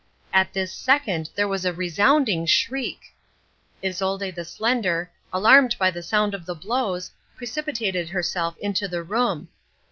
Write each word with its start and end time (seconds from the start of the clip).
At 0.33 0.51
this 0.51 0.73
second 0.73 1.29
there 1.35 1.47
was 1.47 1.63
a 1.63 1.71
resounding 1.73 2.47
shriek. 2.47 3.13
Isolde 3.83 4.31
the 4.33 4.43
Slender, 4.43 5.11
alarmed 5.31 5.75
by 5.77 5.91
the 5.91 6.01
sound 6.01 6.33
of 6.33 6.47
the 6.47 6.55
blows, 6.55 7.11
precipitated 7.35 8.09
herself 8.09 8.57
into 8.57 8.87
the 8.87 9.03
room. 9.03 9.49